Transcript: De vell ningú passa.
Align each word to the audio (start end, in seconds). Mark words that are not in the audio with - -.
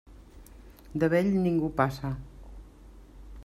De 1.03 1.09
vell 1.15 1.29
ningú 1.43 1.69
passa. 1.83 2.13